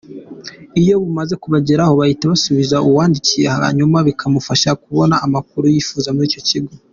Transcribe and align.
Iyo 0.81 0.93
bumaze 1.01 1.33
kubageraho 1.43 1.91
bahita 1.99 2.31
basubiza 2.33 2.75
uwabandikiye, 2.81 3.47
hanyuma 3.61 3.97
bikamufasha 4.07 4.69
kubona 4.83 5.15
amakuru 5.25 5.63
yifuza 5.73 6.09
muri 6.15 6.27
icyo 6.29 6.43
kigo. 6.49 6.71